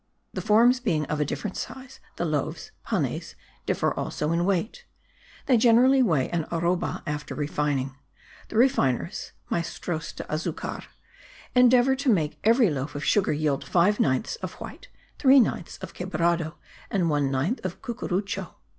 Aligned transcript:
The 0.33 0.41
forms 0.41 0.79
being 0.79 1.05
of 1.05 1.19
a 1.19 1.25
different 1.25 1.55
size, 1.55 1.99
the 2.15 2.25
loaves 2.25 2.71
(panes) 2.87 3.35
differ 3.67 3.93
also 3.93 4.31
in 4.31 4.45
weight. 4.45 4.83
They 5.45 5.57
generally 5.57 6.01
weigh 6.01 6.27
an 6.31 6.45
arroba 6.51 7.03
after 7.05 7.35
refining. 7.35 7.95
The 8.49 8.57
refiners 8.57 9.33
(maestros 9.51 10.11
de 10.13 10.23
azucar) 10.23 10.85
endeavour 11.53 11.95
to 11.97 12.09
make 12.09 12.39
every 12.43 12.71
loaf 12.71 12.95
of 12.95 13.05
sugar 13.05 13.31
yield 13.31 13.63
five 13.63 13.99
ninths 13.99 14.37
of 14.37 14.53
white, 14.53 14.87
three 15.19 15.39
ninths 15.39 15.77
of 15.83 15.93
quebrado, 15.93 16.55
and 16.89 17.07
one 17.07 17.29
ninth 17.29 17.63
of 17.63 17.83
cucurucho. 17.83 18.55